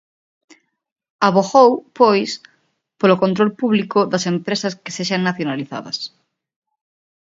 [1.27, 2.29] Avogou, pois,
[2.99, 5.97] polo control público das empresas que sexan nacionalizadas.